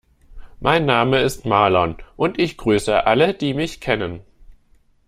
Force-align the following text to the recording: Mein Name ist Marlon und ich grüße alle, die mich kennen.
Mein 0.59 0.87
Name 0.87 1.19
ist 1.21 1.45
Marlon 1.45 1.95
und 2.17 2.39
ich 2.39 2.57
grüße 2.57 3.05
alle, 3.05 3.35
die 3.35 3.53
mich 3.53 3.79
kennen. 3.81 4.21